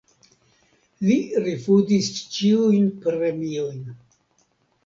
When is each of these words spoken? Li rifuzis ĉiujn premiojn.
Li 1.07 1.17
rifuzis 1.47 2.09
ĉiujn 2.39 2.89
premiojn. 3.05 3.81